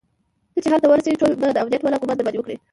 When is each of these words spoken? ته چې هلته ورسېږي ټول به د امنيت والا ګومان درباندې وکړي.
ته 0.53 0.59
چې 0.63 0.69
هلته 0.73 0.87
ورسېږي 0.89 1.19
ټول 1.21 1.31
به 1.41 1.47
د 1.53 1.57
امنيت 1.63 1.81
والا 1.81 2.01
ګومان 2.01 2.17
درباندې 2.17 2.39
وکړي. 2.39 2.57